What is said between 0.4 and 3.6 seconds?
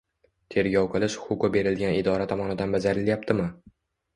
tergov qilish huquqi berilgan idora tomonidan bajarilyaptimi?